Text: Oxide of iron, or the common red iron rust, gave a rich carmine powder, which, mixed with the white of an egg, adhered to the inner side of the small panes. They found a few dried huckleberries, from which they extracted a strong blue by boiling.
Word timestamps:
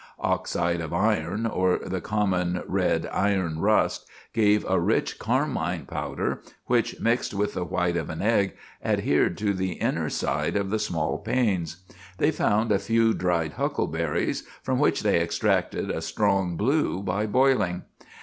Oxide 0.21 0.81
of 0.81 0.95
iron, 0.95 1.45
or 1.45 1.77
the 1.77 2.01
common 2.01 2.63
red 2.67 3.07
iron 3.13 3.59
rust, 3.59 4.07
gave 4.33 4.65
a 4.67 4.79
rich 4.79 5.19
carmine 5.19 5.85
powder, 5.85 6.41
which, 6.65 6.99
mixed 6.99 7.35
with 7.35 7.53
the 7.53 7.63
white 7.63 7.95
of 7.95 8.09
an 8.09 8.19
egg, 8.19 8.55
adhered 8.83 9.37
to 9.37 9.53
the 9.53 9.73
inner 9.73 10.09
side 10.09 10.55
of 10.55 10.71
the 10.71 10.79
small 10.79 11.19
panes. 11.19 11.83
They 12.17 12.31
found 12.31 12.71
a 12.71 12.79
few 12.79 13.13
dried 13.13 13.51
huckleberries, 13.53 14.41
from 14.63 14.79
which 14.79 15.03
they 15.03 15.21
extracted 15.21 15.91
a 15.91 16.01
strong 16.01 16.57
blue 16.57 17.03
by 17.03 17.27
boiling. 17.27 17.83